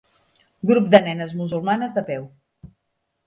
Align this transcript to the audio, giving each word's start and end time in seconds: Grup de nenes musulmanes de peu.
Grup 0.69 0.87
de 0.95 1.01
nenes 1.07 1.35
musulmanes 1.41 1.93
de 1.99 2.05
peu. 2.07 2.25